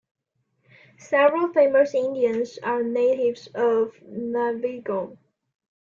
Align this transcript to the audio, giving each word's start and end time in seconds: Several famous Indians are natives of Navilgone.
Several 0.97 1.53
famous 1.53 1.93
Indians 1.93 2.57
are 2.63 2.81
natives 2.81 3.45
of 3.53 3.91
Navilgone. 4.03 5.19